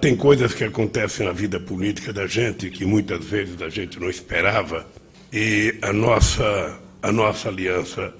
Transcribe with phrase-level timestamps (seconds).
[0.00, 4.08] Tem coisas que acontecem na vida política da gente que muitas vezes a gente não
[4.08, 4.86] esperava
[5.30, 8.14] e a nossa, a nossa aliança,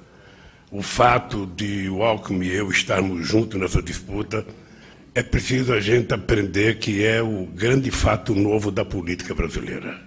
[0.70, 4.46] o fato de o Alckmin e eu estarmos juntos nessa disputa,
[5.14, 9.98] é preciso a gente aprender que é o grande fato novo da política brasileira.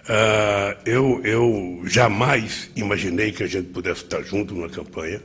[0.00, 5.22] Uh, eu, eu jamais imaginei que a gente pudesse estar junto numa campanha.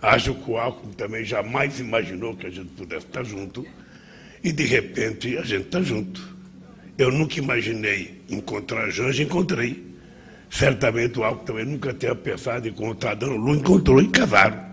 [0.00, 3.66] Acho que o Alckmin também jamais imaginou que a gente pudesse estar junto.
[4.42, 6.20] E, de repente, a gente está junto.
[6.98, 9.92] Eu nunca imaginei encontrar Janja, encontrei.
[10.50, 14.72] Certamente o Alckmin também nunca tenha pensado em encontrar Dona Lu, encontrou e casaram.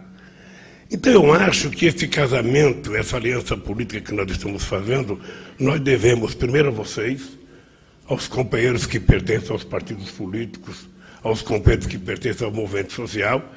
[0.92, 5.20] Então, eu acho que esse casamento, essa aliança política que nós estamos fazendo,
[5.59, 7.38] nós devemos, primeiro a vocês,
[8.08, 10.90] aos companheiros que pertencem aos partidos políticos,
[11.22, 13.54] aos companheiros que pertencem ao movimento social,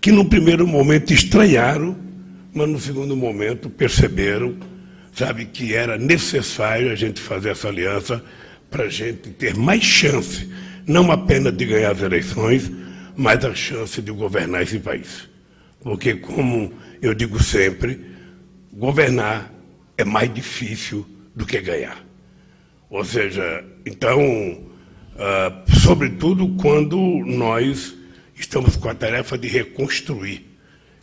[0.00, 1.96] que no primeiro momento estranharam,
[2.54, 4.56] mas no segundo momento perceberam
[5.16, 8.22] sabe, que era necessário a gente fazer essa aliança
[8.70, 10.48] para a gente ter mais chance,
[10.86, 12.70] não apenas de ganhar as eleições,
[13.16, 15.26] mas a chance de governar esse país.
[15.80, 17.98] Porque, como eu digo sempre,
[18.72, 19.52] governar
[19.96, 22.04] é mais difícil do que ganhar.
[22.90, 27.96] Ou seja, então, uh, sobretudo quando nós
[28.34, 30.45] estamos com a tarefa de reconstruir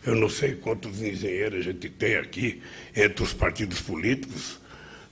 [0.06, 2.60] eu não sei quantos engenheiros a gente tem aqui
[2.94, 4.60] entre os partidos políticos,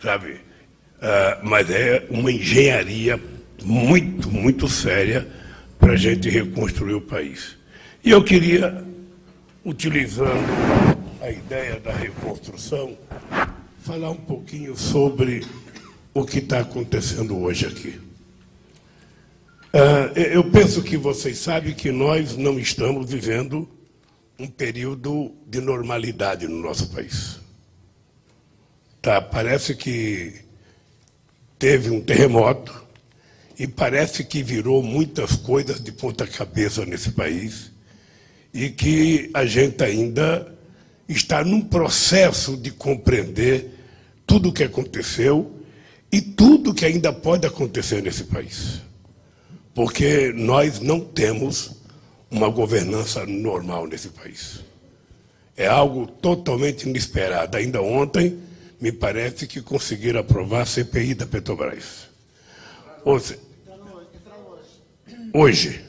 [0.01, 0.33] sabe?
[0.33, 3.21] Uh, mas é uma engenharia
[3.65, 5.27] muito, muito séria
[5.79, 7.57] para a gente reconstruir o país.
[8.05, 8.85] E eu queria,
[9.65, 10.47] utilizando
[11.21, 12.97] a ideia da reconstrução,
[13.81, 15.45] falar um pouquinho sobre
[16.13, 18.01] o que está acontecendo hoje aqui.
[19.73, 23.67] Uh, eu penso que vocês sabem que nós não estamos vivendo
[24.43, 27.39] um período de normalidade no nosso país.
[29.01, 30.35] Tá, parece que
[31.61, 32.85] teve um terremoto
[33.57, 37.71] e parece que virou muitas coisas de ponta cabeça nesse país
[38.53, 40.53] e que a gente ainda
[41.09, 43.71] está num processo de compreender
[44.27, 45.57] tudo o que aconteceu
[46.11, 48.81] e tudo que ainda pode acontecer nesse país.
[49.73, 51.82] Porque nós não temos
[52.33, 54.61] uma governança normal nesse país.
[55.55, 57.59] É algo totalmente inesperado.
[57.59, 58.39] Ainda ontem,
[58.81, 62.09] me parece que conseguiram aprovar a CPI da Petrobras.
[65.35, 65.85] Hoje.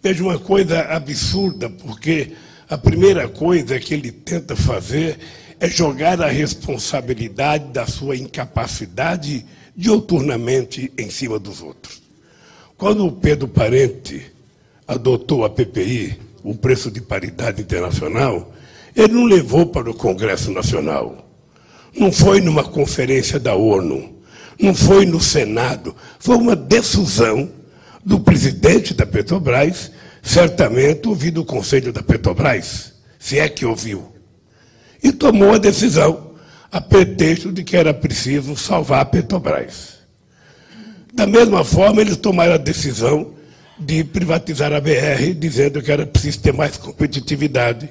[0.00, 2.32] Veja uma coisa absurda, porque
[2.68, 5.18] a primeira coisa que ele tenta fazer
[5.58, 9.44] é jogar a responsabilidade da sua incapacidade
[9.74, 12.00] dioturnamente em cima dos outros.
[12.76, 14.35] Quando o Pedro Parente
[14.86, 18.52] adotou a PPI, o preço de paridade internacional,
[18.94, 21.28] ele não levou para o Congresso Nacional.
[21.98, 24.16] Não foi numa conferência da ONU,
[24.60, 27.50] não foi no Senado, foi uma decisão
[28.04, 29.90] do presidente da Petrobras,
[30.22, 34.12] certamente ouvido o conselho da Petrobras, se é que ouviu.
[35.02, 36.32] E tomou a decisão,
[36.70, 39.96] a pretexto de que era preciso salvar a Petrobras.
[41.12, 43.35] Da mesma forma, eles tomaram a decisão
[43.78, 47.88] de privatizar a BR, dizendo que era preciso ter mais competitividade.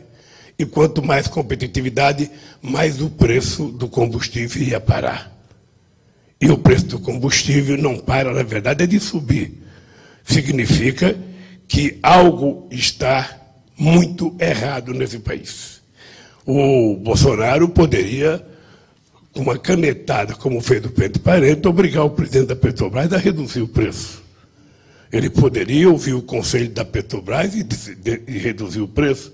[0.57, 2.31] E quanto mais competitividade,
[2.62, 5.35] mais o preço do combustível ia parar.
[6.40, 9.62] E o preço do combustível não para, na verdade, é de subir.
[10.24, 11.18] Significa
[11.68, 13.38] que algo está
[13.78, 15.81] muito errado nesse país.
[16.45, 18.45] O Bolsonaro poderia,
[19.34, 23.62] com uma canetada, como fez o Pedro Parente, obrigar o presidente da Petrobras a reduzir
[23.62, 24.25] o preço.
[25.15, 29.31] Ele poderia ouvir o conselho da Petrobras e, de, e reduzir o preço.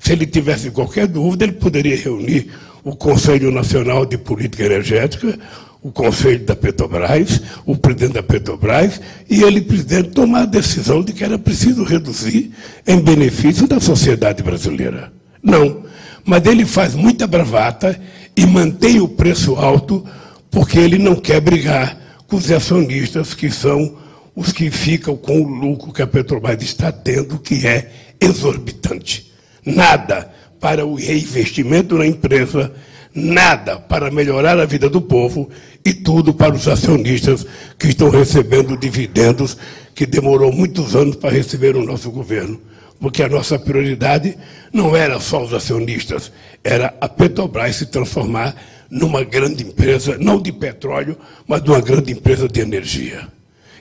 [0.00, 2.50] Se ele tivesse qualquer dúvida, ele poderia reunir
[2.82, 5.38] o Conselho Nacional de Política Energética,
[5.80, 11.12] o Conselho da Petrobras, o presidente da Petrobras, e ele, presidente, tomar a decisão de
[11.12, 12.50] que era preciso reduzir
[12.84, 15.12] em benefício da sociedade brasileira.
[15.40, 15.84] Não.
[16.24, 17.98] Mas ele faz muita bravata
[18.36, 20.04] e mantém o preço alto
[20.50, 23.99] porque ele não quer brigar com os acionistas que são
[24.34, 27.90] os que ficam com o lucro que a Petrobras está tendo, que é
[28.20, 29.32] exorbitante.
[29.64, 30.30] Nada
[30.60, 32.72] para o reinvestimento na empresa,
[33.14, 35.48] nada para melhorar a vida do povo
[35.84, 37.46] e tudo para os acionistas
[37.78, 39.56] que estão recebendo dividendos
[39.94, 42.60] que demorou muitos anos para receber o nosso governo.
[43.00, 44.36] Porque a nossa prioridade
[44.72, 46.30] não era só os acionistas,
[46.62, 48.54] era a Petrobras se transformar
[48.90, 51.16] numa grande empresa, não de petróleo,
[51.46, 53.26] mas de uma grande empresa de energia.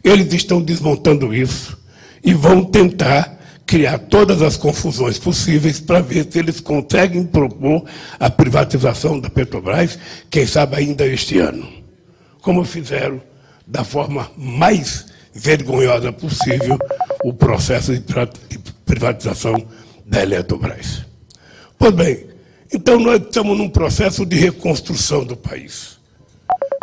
[0.03, 1.77] Eles estão desmontando isso
[2.23, 7.85] e vão tentar criar todas as confusões possíveis para ver se eles conseguem propor
[8.19, 9.99] a privatização da Petrobras,
[10.29, 11.67] quem sabe ainda este ano.
[12.41, 13.21] como fizeram
[13.67, 16.79] da forma mais vergonhosa possível
[17.23, 18.03] o processo de
[18.85, 19.55] privatização
[20.05, 21.05] da Eletrobras.
[21.77, 22.25] Pois bem,
[22.73, 25.99] então nós estamos num processo de reconstrução do país.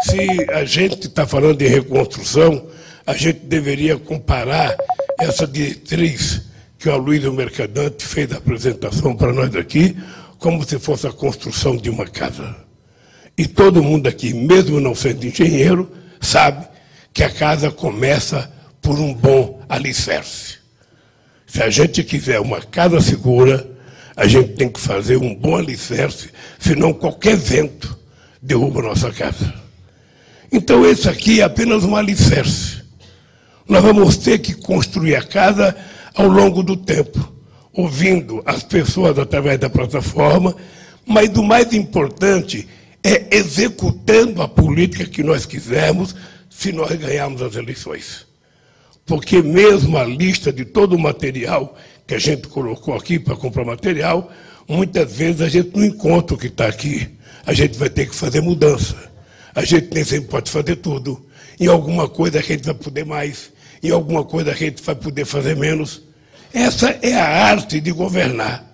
[0.02, 2.66] Se a gente está falando de reconstrução,
[3.06, 4.76] a gente deveria comparar
[5.18, 6.42] essa diretriz
[6.78, 9.96] que o Aloysio Mercadante fez a apresentação para nós aqui,
[10.38, 12.56] como se fosse a construção de uma casa.
[13.38, 16.66] E todo mundo aqui, mesmo não sendo engenheiro, sabe
[17.14, 18.50] que a casa começa
[18.82, 20.56] por um bom alicerce.
[21.46, 23.66] Se a gente quiser uma casa segura,
[24.16, 27.96] a gente tem que fazer um bom alicerce, senão qualquer vento
[28.42, 29.54] derruba a nossa casa.
[30.50, 32.85] Então, esse aqui é apenas um alicerce.
[33.68, 35.76] Nós vamos ter que construir a casa
[36.14, 37.32] ao longo do tempo,
[37.72, 40.54] ouvindo as pessoas através da plataforma,
[41.04, 42.68] mas o mais importante
[43.02, 46.14] é executando a política que nós quisermos
[46.48, 48.26] se nós ganharmos as eleições.
[49.04, 51.76] Porque mesmo a lista de todo o material
[52.06, 54.32] que a gente colocou aqui para comprar material,
[54.68, 57.08] muitas vezes a gente não encontra o que está aqui.
[57.44, 58.96] A gente vai ter que fazer mudança.
[59.54, 61.24] A gente nem sempre pode fazer tudo.
[61.58, 63.52] Em alguma coisa a gente vai poder mais,
[63.82, 66.02] em alguma coisa a gente vai poder fazer menos.
[66.52, 68.64] Essa é a arte de governar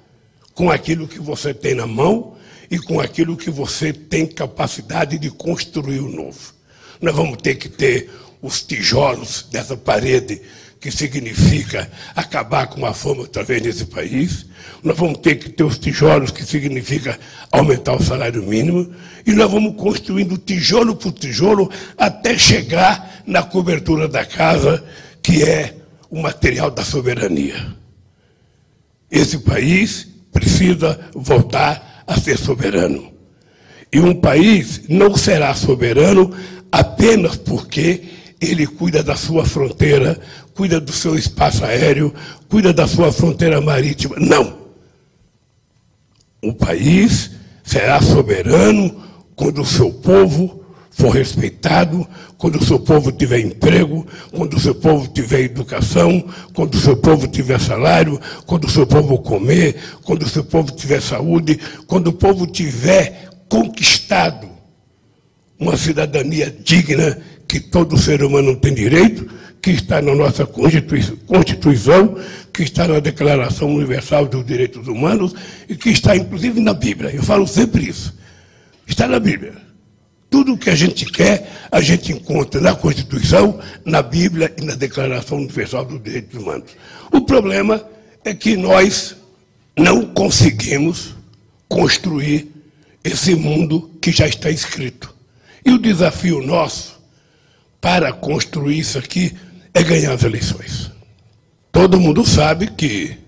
[0.54, 2.37] com aquilo que você tem na mão
[2.70, 6.54] e com aquilo que você tem capacidade de construir o novo.
[7.00, 8.08] Nós vamos ter que ter
[8.40, 10.40] os tijolos dessa parede,
[10.81, 14.46] que significa acabar com a fome outra vez nesse país.
[14.82, 17.19] Nós vamos ter que ter os tijolos, que significa
[17.52, 18.93] aumentar o salário mínimo.
[19.25, 24.82] E nós vamos construindo tijolo por tijolo até chegar na cobertura da casa,
[25.22, 25.76] que é
[26.10, 27.74] o material da soberania.
[29.10, 33.12] Esse país precisa voltar a ser soberano.
[33.92, 36.34] E um país não será soberano
[36.70, 38.02] apenas porque
[38.40, 40.19] ele cuida da sua fronteira,
[40.54, 42.12] cuida do seu espaço aéreo,
[42.48, 44.16] cuida da sua fronteira marítima.
[44.19, 44.58] Não.
[46.42, 47.30] O país
[47.62, 49.02] será soberano
[49.36, 50.61] quando o seu povo
[50.92, 52.06] for respeitado,
[52.36, 56.96] quando o seu povo tiver emprego, quando o seu povo tiver educação, quando o seu
[56.96, 62.08] povo tiver salário, quando o seu povo comer, quando o seu povo tiver saúde, quando
[62.08, 64.48] o povo tiver conquistado
[65.58, 67.18] uma cidadania digna
[67.48, 69.28] que todo ser humano tem direito,
[69.62, 72.16] que está na nossa Constituição,
[72.52, 75.34] que está na Declaração Universal dos Direitos Humanos
[75.68, 77.10] e que está inclusive na Bíblia.
[77.14, 78.12] Eu falo sempre isso.
[78.86, 79.61] Está na Bíblia.
[80.32, 84.75] Tudo o que a gente quer, a gente encontra na Constituição, na Bíblia e na
[84.75, 86.70] Declaração Universal dos Direitos Humanos.
[87.12, 87.87] O problema
[88.25, 89.14] é que nós
[89.76, 91.14] não conseguimos
[91.69, 92.50] construir
[93.05, 95.14] esse mundo que já está escrito.
[95.67, 96.99] E o desafio nosso
[97.79, 99.37] para construir isso aqui
[99.75, 100.90] é ganhar as eleições.
[101.70, 103.19] Todo mundo sabe que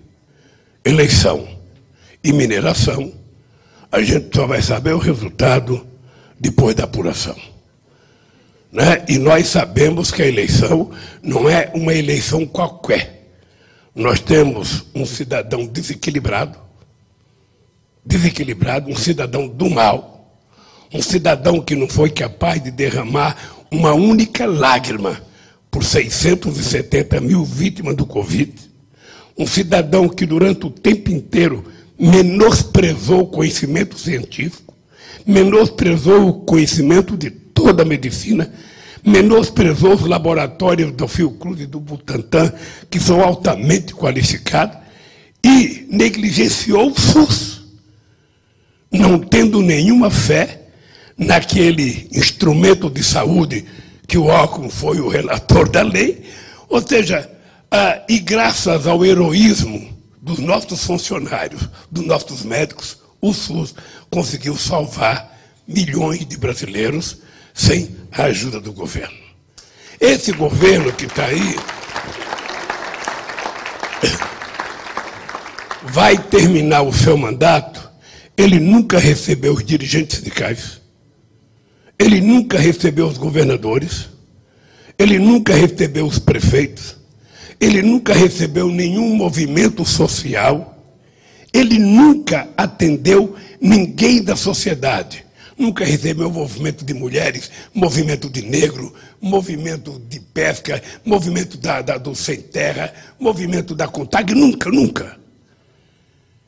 [0.83, 1.47] eleição
[2.23, 3.13] e mineração,
[3.91, 5.93] a gente só vai saber o resultado
[6.39, 7.35] depois da apuração.
[8.71, 9.05] Né?
[9.07, 10.91] E nós sabemos que a eleição
[11.23, 13.29] não é uma eleição qualquer.
[13.95, 16.59] Nós temos um cidadão desequilibrado,
[18.05, 20.41] desequilibrado, um cidadão do mal,
[20.93, 23.37] um cidadão que não foi capaz de derramar
[23.71, 25.21] uma única lágrima
[25.71, 28.53] por 670 mil vítimas do Covid,
[29.37, 31.65] um cidadão que durante o tempo inteiro
[31.99, 34.64] menosprezou o conhecimento científico,
[35.25, 38.51] menosprezou o conhecimento de toda a medicina,
[39.03, 42.51] menosprezou os laboratórios do Fiocruz e do Butantan,
[42.89, 44.77] que são altamente qualificados,
[45.43, 47.61] e negligenciou o SUS,
[48.91, 50.61] não tendo nenhuma fé
[51.17, 53.65] naquele instrumento de saúde
[54.07, 56.23] que o Alckmin foi o relator da lei,
[56.67, 57.29] ou seja,
[57.71, 62.97] ah, e graças ao heroísmo dos nossos funcionários, dos nossos médicos,
[63.29, 63.75] o SUS
[64.09, 65.35] conseguiu salvar
[65.67, 67.17] milhões de brasileiros
[67.53, 69.17] sem a ajuda do governo.
[69.99, 71.55] Esse governo que está aí
[75.85, 77.89] vai terminar o seu mandato,
[78.37, 80.81] ele nunca recebeu os dirigentes sindicais,
[81.97, 84.09] ele nunca recebeu os governadores,
[84.99, 86.97] ele nunca recebeu os prefeitos,
[87.59, 90.74] ele nunca recebeu nenhum movimento social,
[91.55, 95.25] ele nunca atendeu ninguém da sociedade.
[95.57, 102.13] Nunca recebeu movimento de mulheres, movimento de negro, movimento de pesca, movimento da, da, do
[102.13, 105.17] sem terra, movimento da CONTAG, nunca, nunca.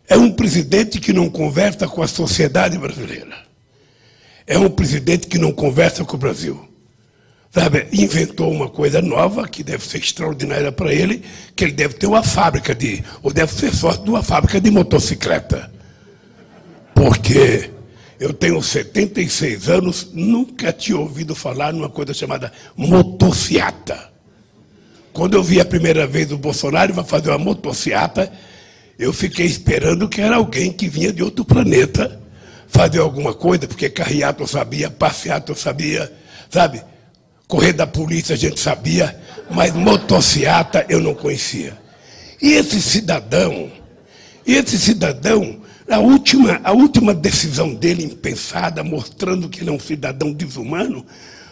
[0.10, 3.46] É um presidente que não conversa com a sociedade brasileira.
[4.46, 6.67] É um presidente que não conversa com o Brasil.
[7.52, 11.24] Sabe, inventou uma coisa nova que deve ser extraordinária para ele,
[11.56, 14.70] que ele deve ter uma fábrica de, ou deve ser sócio de uma fábrica de
[14.70, 15.72] motocicleta.
[16.94, 17.70] Porque
[18.20, 24.12] eu tenho 76 anos, nunca tinha ouvido falar numa coisa chamada motociata.
[25.14, 28.32] Quando eu vi a primeira vez o Bolsonaro vai fazer uma motociata,
[28.98, 32.20] eu fiquei esperando que era alguém que vinha de outro planeta
[32.68, 36.12] fazer alguma coisa, porque carreata eu sabia, passeata eu sabia,
[36.50, 36.82] sabe?
[37.48, 39.18] Correr da polícia a gente sabia,
[39.50, 41.78] mas motociata eu não conhecia.
[42.42, 43.72] E esse cidadão,
[44.46, 50.34] esse cidadão, a última, a última decisão dele impensada, mostrando que ele é um cidadão
[50.34, 51.06] desumano,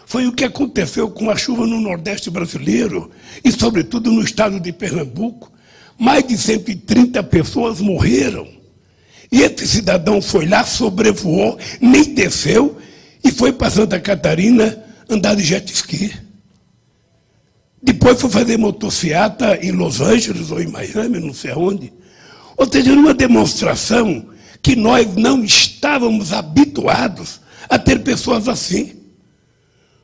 [0.04, 3.10] foi o que aconteceu com a chuva no Nordeste brasileiro
[3.42, 5.50] e, sobretudo, no estado de Pernambuco.
[5.98, 8.46] Mais de 130 pessoas morreram.
[9.32, 12.76] E esse cidadão foi lá, sobrevoou, nem desceu
[13.24, 16.12] e foi para Santa Catarina andar de jet ski.
[17.82, 21.92] Depois foi fazer motocicleta em Los Angeles ou em Miami, não sei aonde.
[22.56, 24.28] Ou seja, numa demonstração
[24.62, 28.94] que nós não estávamos habituados a ter pessoas assim.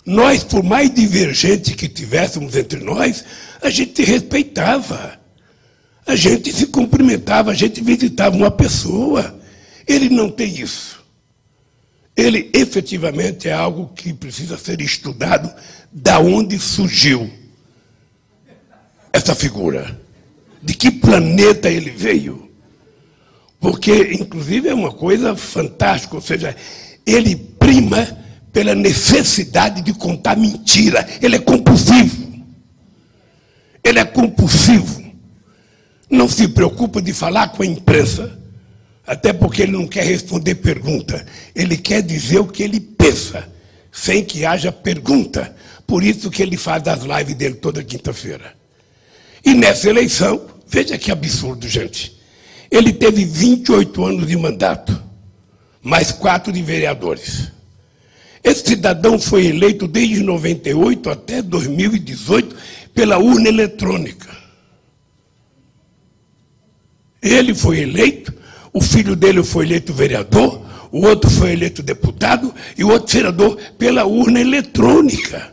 [0.05, 3.25] Nós, por mais divergente que tivéssemos entre nós,
[3.61, 5.19] a gente respeitava.
[6.07, 9.39] A gente se cumprimentava, a gente visitava uma pessoa.
[9.87, 11.02] Ele não tem isso.
[12.17, 15.53] Ele efetivamente é algo que precisa ser estudado
[15.91, 17.31] da onde surgiu
[19.13, 20.01] essa figura.
[20.63, 22.51] De que planeta ele veio?
[23.59, 26.55] Porque, inclusive, é uma coisa fantástica, ou seja,
[27.07, 28.19] ele prima
[28.53, 31.07] pela necessidade de contar mentira.
[31.21, 32.45] Ele é compulsivo.
[33.83, 35.03] Ele é compulsivo.
[36.11, 38.39] Não se preocupa de falar com a imprensa,
[39.07, 41.25] até porque ele não quer responder pergunta.
[41.55, 43.49] Ele quer dizer o que ele pensa,
[43.91, 45.55] sem que haja pergunta.
[45.87, 48.55] Por isso que ele faz as lives dele toda quinta-feira.
[49.45, 52.21] E nessa eleição, veja que absurdo, gente.
[52.71, 55.03] Ele teve 28 anos de mandato,
[55.83, 57.53] mais quatro de vereadores.
[58.43, 62.57] Esse cidadão foi eleito desde 98 até 2018
[62.95, 64.29] pela urna eletrônica.
[67.23, 68.35] Ele foi eleito,
[68.73, 73.57] o filho dele foi eleito vereador, o outro foi eleito deputado e o outro senador
[73.79, 75.53] pela urna eletrônica.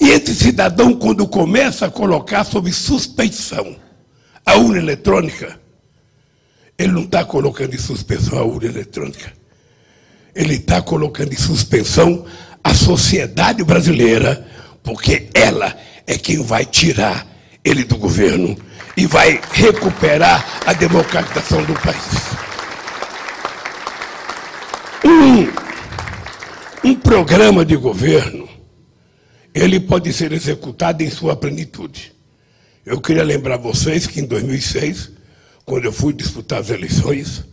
[0.00, 3.76] E esse cidadão, quando começa a colocar sob suspeição
[4.44, 5.58] a urna eletrônica,
[6.76, 9.32] ele não está colocando em suspensão a urna eletrônica.
[10.34, 12.26] Ele está colocando em suspensão
[12.62, 14.46] a sociedade brasileira,
[14.82, 17.26] porque ela é quem vai tirar
[17.64, 18.56] ele do governo
[18.96, 22.34] e vai recuperar a democratização do país.
[25.04, 28.48] Um, um programa de governo
[29.54, 32.12] ele pode ser executado em sua plenitude.
[32.84, 35.12] Eu queria lembrar vocês que em 2006,
[35.64, 37.44] quando eu fui disputar as eleições,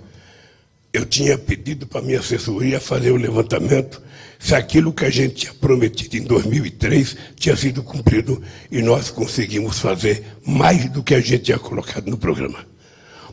[0.92, 4.02] eu tinha pedido para minha assessoria fazer o levantamento
[4.42, 9.78] se aquilo que a gente tinha prometido em 2003 tinha sido cumprido e nós conseguimos
[9.78, 12.66] fazer mais do que a gente tinha colocado no programa.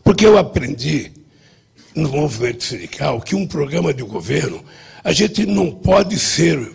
[0.04, 1.10] Porque eu aprendi
[1.94, 4.62] no movimento sindical que um programa de governo,
[5.02, 6.70] a gente não pode ser,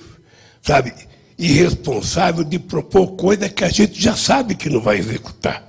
[0.63, 0.92] sabe,
[1.38, 5.63] irresponsável de propor coisa que a gente já sabe que não vai executar.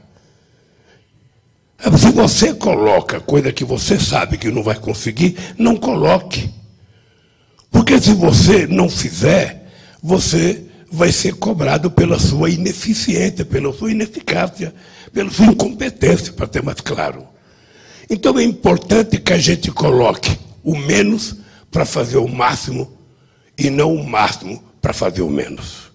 [1.99, 6.64] Se você coloca coisa que você sabe que não vai conseguir, não coloque.
[7.75, 9.69] Porque se você não fizer,
[10.01, 14.73] você vai ser cobrado pela sua ineficiência, pela sua ineficácia,
[15.13, 17.27] pela sua incompetência, para ter mais claro.
[18.09, 21.35] Então é importante que a gente coloque o menos
[21.69, 22.97] para fazer o máximo
[23.59, 25.91] e não o máximo para fazer o menos.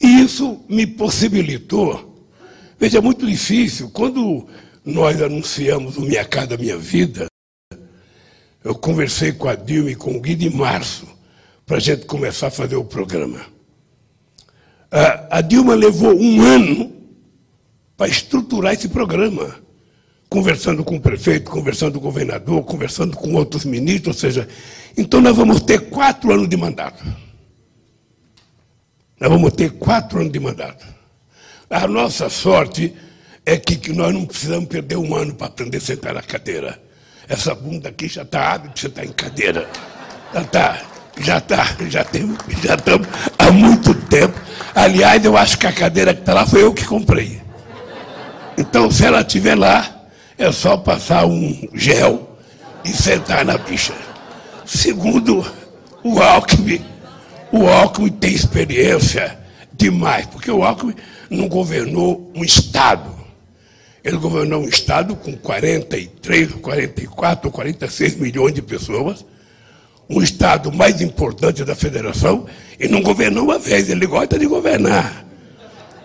[0.00, 2.24] E isso me possibilitou.
[2.78, 3.90] Veja, é muito difícil.
[3.90, 4.46] Quando
[4.84, 7.26] nós anunciamos o Minha Casa Minha Vida,
[8.66, 11.06] eu conversei com a Dilma e com o Guido em março,
[11.64, 13.40] para a gente começar a fazer o programa.
[15.30, 16.92] A, Dilma levou um ano
[17.96, 19.54] para estruturar esse programa,
[20.28, 24.48] conversando com o prefeito, conversando com o governador, conversando com outros ministros, ou seja,
[24.96, 27.04] então nós vamos ter quatro anos de mandato.
[29.20, 30.84] Nós vamos ter quatro anos de mandato.
[31.70, 32.92] A nossa sorte
[33.44, 36.84] é que nós não precisamos perder um ano para aprender a sentar na cadeira.
[37.28, 39.68] Essa bunda aqui já está hábil de sentar em cadeira.
[40.32, 40.80] Já está,
[41.18, 44.38] já está, já temos, já estamos há muito tempo.
[44.74, 47.40] Aliás, eu acho que a cadeira que está lá foi eu que comprei.
[48.56, 50.06] Então, se ela estiver lá,
[50.38, 52.38] é só passar um gel
[52.84, 53.94] e sentar na bicha.
[54.64, 55.44] Segundo
[56.02, 56.84] o Alckmin,
[57.52, 59.38] O Alckmin tem experiência
[59.72, 60.94] demais, porque o Alckmin
[61.30, 63.15] não governou um Estado.
[64.06, 69.26] Ele governou um Estado com 43, 44, 46 milhões de pessoas,
[70.08, 72.46] um Estado mais importante da federação,
[72.78, 75.26] e não governou uma vez, ele gosta de governar.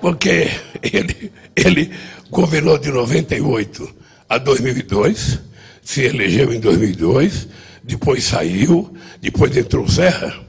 [0.02, 0.50] Porque
[0.82, 1.92] ele, ele
[2.32, 3.96] governou de 98
[4.28, 5.40] a 2002,
[5.84, 7.48] se elegeu em 2002,
[7.84, 8.92] depois saiu,
[9.22, 10.44] depois entrou o Serra,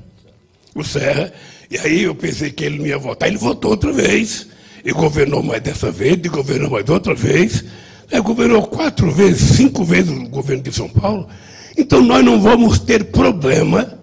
[0.74, 1.30] o Serra,
[1.70, 4.46] e aí eu pensei que ele não ia votar, ele votou outra vez,
[4.84, 7.64] e governou mais dessa vez, e governou mais outra vez,
[8.10, 11.28] Ele governou quatro vezes, cinco vezes o governo de São Paulo,
[11.76, 13.98] então nós não vamos ter problema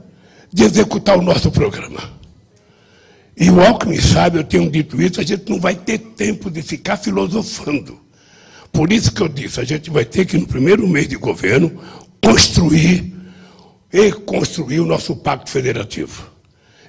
[0.52, 2.20] de executar o nosso programa.
[3.38, 6.62] E o Alckmin sabe, eu tenho dito isso, a gente não vai ter tempo de
[6.62, 7.98] ficar filosofando.
[8.72, 11.72] Por isso que eu disse, a gente vai ter que, no primeiro mês de governo,
[12.22, 13.14] construir
[13.92, 16.30] e construir o nosso pacto federativo.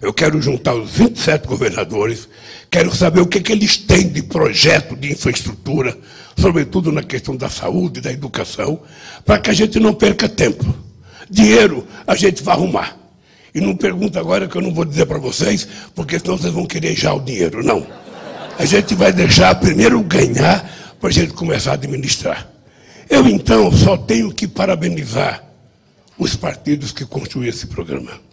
[0.00, 2.26] Eu quero juntar os 27 governadores,
[2.71, 5.97] quero saber o que, que eles têm de projeto de infraestrutura,
[6.38, 8.80] sobretudo na questão da saúde, da educação,
[9.26, 10.64] para que a gente não perca tempo.
[11.28, 12.97] Dinheiro a gente vai arrumar.
[13.54, 16.64] E não pergunta agora que eu não vou dizer para vocês, porque senão vocês vão
[16.64, 17.62] querer já o dinheiro.
[17.62, 17.87] Não.
[18.59, 22.49] A gente vai deixar primeiro ganhar para a gente começar a administrar.
[23.09, 25.45] Eu, então, só tenho que parabenizar
[26.16, 28.30] os partidos que construíram esse programa.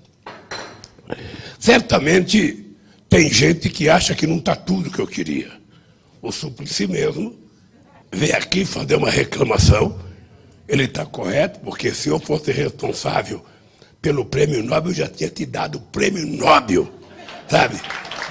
[1.60, 2.66] Certamente
[3.10, 5.52] tem gente que acha que não está tudo que eu queria.
[6.22, 7.36] O Suplicy mesmo
[8.12, 10.00] veio aqui fazer uma reclamação.
[10.68, 13.44] Ele está correto, porque se eu fosse responsável
[14.02, 16.92] pelo prêmio Nobel, eu já tinha te dado o prêmio Nobel,
[17.48, 17.80] sabe?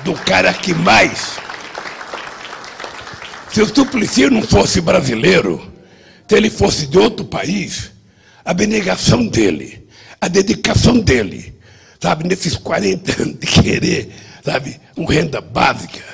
[0.04, 1.38] Do cara que mais
[3.56, 5.72] se o Suplicy não fosse brasileiro,
[6.28, 7.90] se ele fosse de outro país,
[8.44, 9.88] a abnegação dele,
[10.20, 11.54] a dedicação dele,
[12.06, 14.10] sabe, nesses 40 anos de querer,
[14.44, 16.04] sabe, uma renda básica.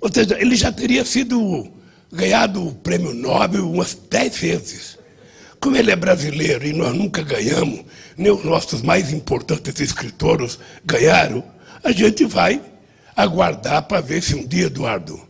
[0.00, 1.68] Ou seja, ele já teria sido
[2.10, 4.98] ganhado o prêmio Nobel umas 10 vezes.
[5.60, 7.84] Como ele é brasileiro e nós nunca ganhamos,
[8.16, 11.44] nem os nossos mais importantes escritores ganharam,
[11.84, 12.58] a gente vai
[13.14, 15.20] aguardar para ver se um dia, Eduardo,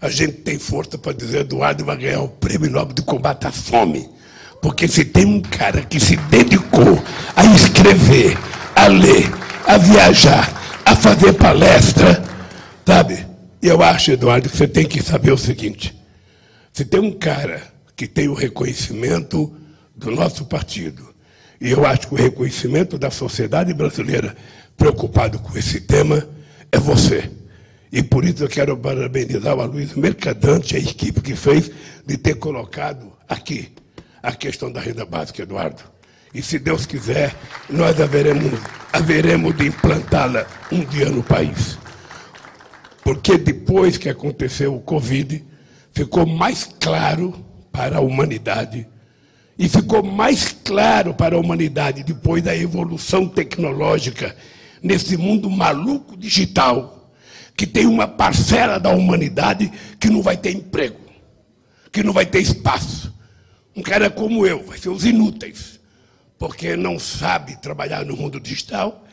[0.00, 3.50] a gente tem força para dizer Eduardo vai ganhar o prêmio Nobel de combate à
[3.50, 4.08] fome.
[4.62, 7.02] Porque se tem um cara que se dedicou
[7.34, 8.38] a escrever,
[8.80, 9.30] a ler,
[9.66, 12.24] a viajar, a fazer palestra,
[12.86, 13.26] sabe?
[13.60, 15.94] E eu acho, Eduardo, que você tem que saber o seguinte:
[16.72, 17.62] se tem um cara
[17.94, 19.54] que tem o reconhecimento
[19.94, 21.14] do nosso partido,
[21.60, 24.34] e eu acho que o reconhecimento da sociedade brasileira
[24.78, 26.26] preocupado com esse tema
[26.72, 27.30] é você.
[27.92, 31.70] E por isso eu quero parabenizar o Luiz Mercadante, a equipe que fez,
[32.06, 33.72] de ter colocado aqui
[34.22, 35.82] a questão da renda básica, Eduardo.
[36.32, 37.34] E se Deus quiser,
[37.68, 38.60] nós haveremos,
[38.92, 41.78] haveremos de implantá-la um dia no país.
[43.02, 45.44] Porque depois que aconteceu o Covid,
[45.92, 48.86] ficou mais claro para a humanidade,
[49.58, 54.34] e ficou mais claro para a humanidade depois da evolução tecnológica
[54.82, 57.12] nesse mundo maluco digital
[57.56, 60.98] que tem uma parcela da humanidade que não vai ter emprego,
[61.92, 63.12] que não vai ter espaço.
[63.76, 65.79] Um cara como eu, vai ser os inúteis,
[66.40, 69.04] porque não sabe trabalhar no mundo digital,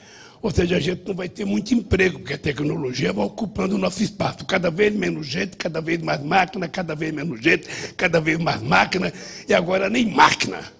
[0.41, 3.77] ou seja, a gente não vai ter muito emprego, porque a tecnologia vai ocupando o
[3.77, 4.45] nosso espaço.
[4.45, 8.61] Cada vez menos gente, cada vez mais máquina, cada vez menos gente, cada vez mais
[8.61, 9.11] máquina,
[9.45, 10.71] e agora nem máquina.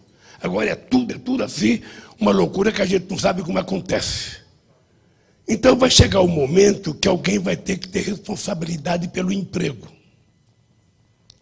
[0.42, 1.82] Agora é tudo, é tudo assim,
[2.18, 4.38] uma loucura que a gente não sabe como acontece.
[5.46, 9.90] Então vai chegar o momento que alguém vai ter que ter responsabilidade pelo emprego.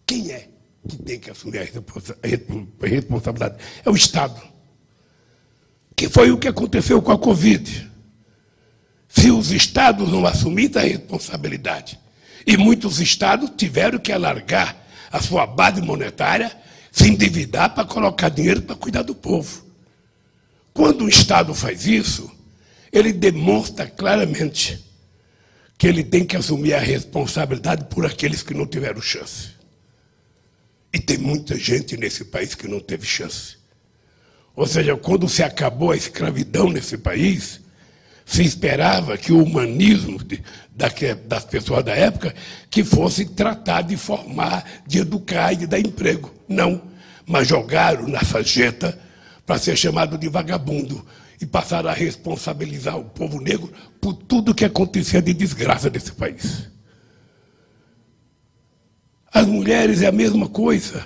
[0.04, 0.48] Quem é
[0.88, 3.62] que tem que assumir a responsabilidade?
[3.84, 4.55] É o Estado.
[5.96, 7.90] Que foi o que aconteceu com a Covid.
[9.08, 11.98] Se os estados não assumirem a responsabilidade,
[12.46, 14.76] e muitos estados tiveram que alargar
[15.10, 16.54] a sua base monetária,
[16.92, 19.64] se endividar para colocar dinheiro para cuidar do povo.
[20.72, 22.30] Quando o Estado faz isso,
[22.92, 24.84] ele demonstra claramente
[25.78, 29.50] que ele tem que assumir a responsabilidade por aqueles que não tiveram chance.
[30.92, 33.56] E tem muita gente nesse país que não teve chance.
[34.56, 37.60] Ou seja, quando se acabou a escravidão nesse país,
[38.24, 40.18] se esperava que o humanismo
[40.74, 42.34] das pessoas da época
[42.70, 46.34] que fosse tratar de formar, de educar e de dar emprego.
[46.48, 46.82] Não,
[47.26, 48.98] mas jogaram na sarjeta
[49.44, 51.06] para ser chamado de vagabundo
[51.40, 56.68] e passaram a responsabilizar o povo negro por tudo que acontecia de desgraça desse país.
[59.32, 61.04] As mulheres é a mesma coisa.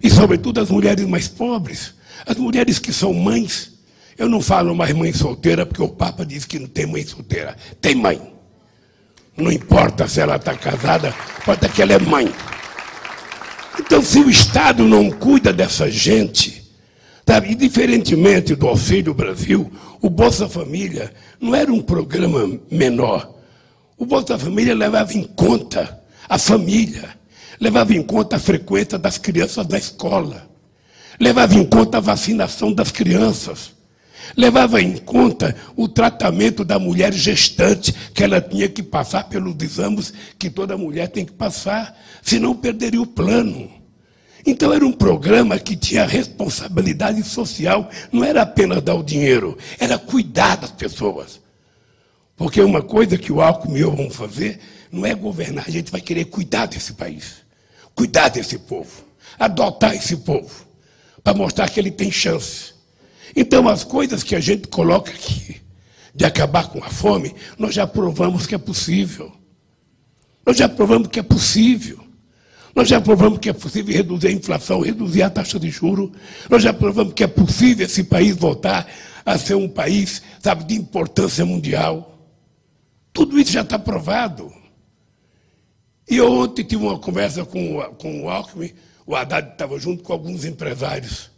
[0.00, 3.72] E, sobretudo, as mulheres mais pobres, as mulheres que são mães.
[4.16, 7.56] Eu não falo mais mãe solteira, porque o Papa diz que não tem mãe solteira.
[7.80, 8.20] Tem mãe.
[9.36, 12.32] Não importa se ela está casada, importa que ela é mãe.
[13.78, 16.64] Então, se o Estado não cuida dessa gente,
[17.24, 23.32] sabe, e diferentemente do Auxílio Brasil, o Bolsa Família não era um programa menor.
[23.96, 27.08] O Bolsa Família levava em conta a família,
[27.60, 30.47] levava em conta a frequência das crianças na escola,
[31.18, 33.72] levava em conta a vacinação das crianças,
[34.36, 40.12] levava em conta o tratamento da mulher gestante, que ela tinha que passar pelos exames
[40.38, 43.70] que toda mulher tem que passar, senão perderia o plano.
[44.46, 49.98] Então era um programa que tinha responsabilidade social, não era apenas dar o dinheiro, era
[49.98, 51.40] cuidar das pessoas.
[52.36, 54.60] Porque uma coisa que o Alckmin e eu vamos fazer
[54.92, 57.38] não é governar, a gente vai querer cuidar desse país,
[57.94, 59.04] cuidar desse povo,
[59.38, 60.67] adotar esse povo,
[61.28, 62.72] para mostrar que ele tem chance.
[63.36, 65.60] Então, as coisas que a gente coloca aqui,
[66.14, 69.30] de acabar com a fome, nós já provamos que é possível.
[70.46, 72.00] Nós já provamos que é possível.
[72.74, 76.10] Nós já provamos que é possível reduzir a inflação, reduzir a taxa de juros.
[76.48, 78.90] Nós já provamos que é possível esse país voltar
[79.22, 82.26] a ser um país, sabe, de importância mundial.
[83.12, 84.50] Tudo isso já está provado.
[86.08, 88.72] E eu ontem tive uma conversa com, com o Alckmin,
[89.08, 91.30] o Haddad estava junto com alguns empresários.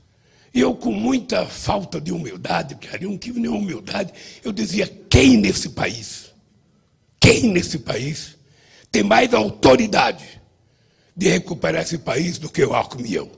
[0.52, 4.88] E eu, com muita falta de humildade, porque ali não tive nenhuma humildade, eu dizia:
[5.08, 6.32] quem nesse país,
[7.20, 8.36] quem nesse país
[8.90, 10.42] tem mais autoridade
[11.16, 13.30] de recuperar esse país do que o Alckmin e eu?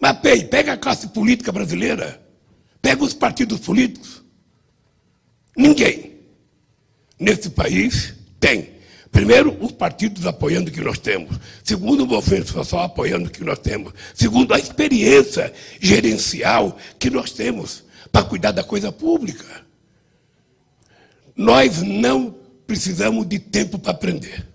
[0.00, 2.24] Mapei, pega a classe política brasileira,
[2.80, 4.22] pega os partidos políticos.
[5.56, 6.12] Ninguém
[7.18, 8.73] nesse país tem
[9.14, 11.38] Primeiro, os partidos apoiando o que nós temos.
[11.62, 13.92] Segundo, o movimento social apoiando o que nós temos.
[14.12, 19.64] Segundo, a experiência gerencial que nós temos para cuidar da coisa pública.
[21.36, 22.34] Nós não
[22.66, 24.48] precisamos de tempo para aprender.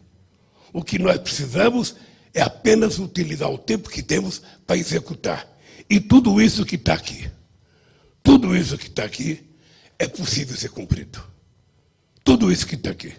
[0.74, 1.96] O que nós precisamos
[2.34, 5.48] é apenas utilizar o tempo que temos para executar.
[5.90, 7.32] E tudo isso que está aqui,
[8.22, 9.42] tudo isso que está aqui,
[9.98, 11.24] é possível ser cumprido.
[12.26, 13.14] Tudo isso que está aqui.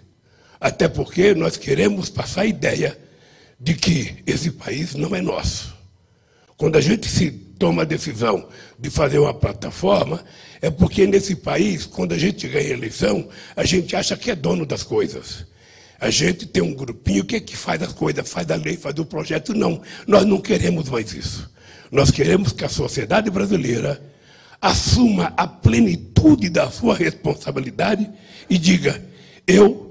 [0.60, 2.98] Até porque nós queremos passar a ideia
[3.58, 5.74] de que esse país não é nosso.
[6.56, 8.46] Quando a gente se toma a decisão
[8.78, 10.22] de fazer uma plataforma,
[10.60, 14.66] é porque nesse país, quando a gente ganha eleição, a gente acha que é dono
[14.66, 15.46] das coisas.
[15.98, 18.98] A gente tem um grupinho que é que faz as coisas, faz a lei, faz
[18.98, 19.54] o projeto.
[19.54, 21.50] Não, nós não queremos mais isso.
[21.90, 24.00] Nós queremos que a sociedade brasileira
[24.60, 28.10] assuma a plenitude da sua responsabilidade
[28.48, 29.02] e diga:
[29.46, 29.89] eu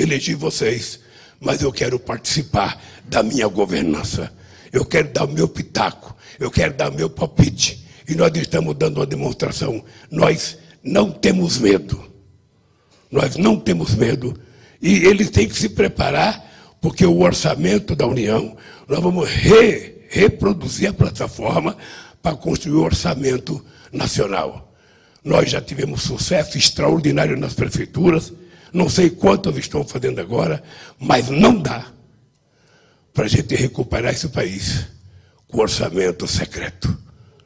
[0.00, 1.00] elegi vocês,
[1.40, 4.32] mas eu quero participar da minha governança.
[4.72, 7.86] Eu quero dar o meu pitaco, eu quero dar meu palpite.
[8.08, 9.84] E nós estamos dando uma demonstração.
[10.10, 12.10] Nós não temos medo.
[13.10, 14.38] Nós não temos medo.
[14.80, 18.56] E eles têm que se preparar, porque o orçamento da União,
[18.88, 21.76] nós vamos re, reproduzir a plataforma
[22.22, 24.72] para construir o orçamento nacional.
[25.22, 28.32] Nós já tivemos sucesso extraordinário nas prefeituras,
[28.72, 30.62] não sei quantas estão fazendo agora,
[30.98, 31.86] mas não dá
[33.12, 34.86] para a gente recuperar esse país
[35.48, 36.96] com orçamento secreto.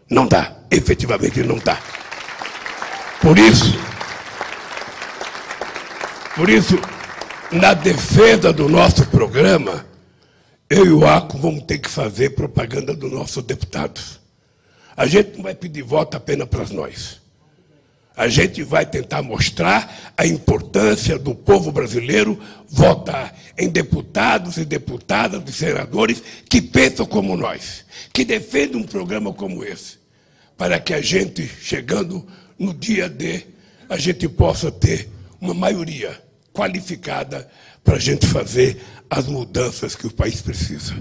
[0.08, 1.80] Não dá, efetivamente não dá.
[3.20, 3.72] Por isso,
[6.36, 6.78] por isso,
[7.50, 9.86] na defesa do nosso programa,
[10.68, 14.20] eu e o ACO vamos ter que fazer propaganda dos nossos deputados.
[14.96, 17.20] A gente não vai pedir voto apenas para nós.
[18.16, 25.42] A gente vai tentar mostrar a importância do povo brasileiro votar em deputados e deputadas
[25.48, 29.98] e senadores que pensam como nós, que defendem um programa como esse,
[30.56, 32.24] para que a gente, chegando
[32.56, 33.46] no dia D,
[33.88, 35.08] a gente possa ter
[35.40, 36.20] uma maioria
[36.52, 37.48] qualificada
[37.82, 40.94] para a gente fazer as mudanças que o país precisa.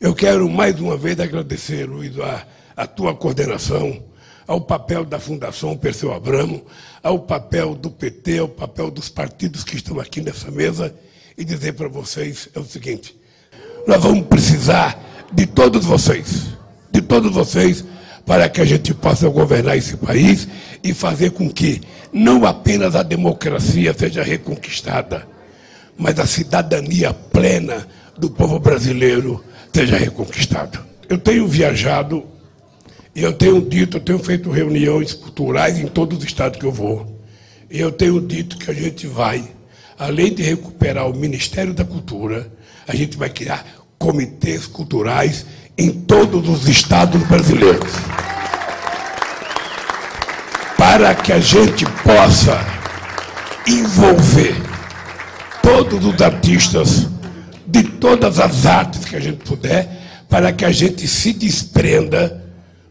[0.00, 4.02] Eu quero mais uma vez agradecer, Luiz, a, a tua coordenação
[4.46, 6.64] ao papel da Fundação Perseu Abramo,
[7.02, 10.94] ao papel do PT, ao papel dos partidos que estão aqui nessa mesa
[11.36, 13.16] e dizer para vocês é o seguinte:
[13.86, 14.98] nós vamos precisar
[15.32, 16.46] de todos vocês,
[16.90, 17.84] de todos vocês,
[18.24, 20.48] para que a gente possa governar esse país
[20.82, 21.80] e fazer com que
[22.12, 25.26] não apenas a democracia seja reconquistada,
[25.98, 30.84] mas a cidadania plena do povo brasileiro seja reconquistada.
[31.08, 32.24] Eu tenho viajado
[33.16, 36.70] e eu tenho dito, eu tenho feito reuniões culturais em todos os estados que eu
[36.70, 37.18] vou.
[37.70, 39.42] E eu tenho dito que a gente vai,
[39.98, 42.52] além de recuperar o Ministério da Cultura,
[42.86, 43.64] a gente vai criar
[43.98, 45.46] comitês culturais
[45.78, 47.90] em todos os estados brasileiros.
[50.76, 52.60] para que a gente possa
[53.66, 54.54] envolver
[55.62, 57.08] todos os artistas
[57.66, 59.88] de todas as artes que a gente puder,
[60.28, 62.45] para que a gente se desprenda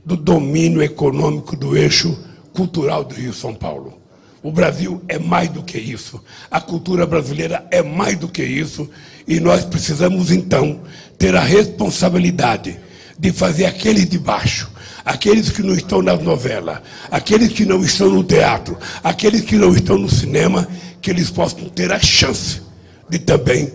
[0.06, 2.18] do domínio econômico do eixo
[2.54, 4.00] cultural do Rio São Paulo.
[4.44, 6.22] O Brasil é mais do que isso.
[6.52, 8.88] A cultura brasileira é mais do que isso.
[9.28, 10.82] E nós precisamos, então,
[11.18, 12.78] ter a responsabilidade
[13.18, 14.70] de fazer aqueles de baixo,
[15.04, 19.74] aqueles que não estão nas novelas, aqueles que não estão no teatro, aqueles que não
[19.74, 20.68] estão no cinema,
[21.02, 22.62] que eles possam ter a chance
[23.10, 23.74] de também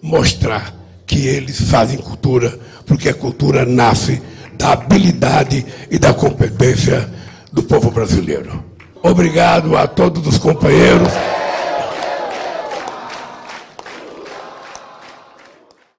[0.00, 0.72] mostrar
[1.04, 4.22] que eles fazem cultura, porque a cultura nasce
[4.62, 7.10] da habilidade e da competência
[7.52, 8.62] do povo brasileiro.
[9.02, 11.08] Obrigado a todos os companheiros.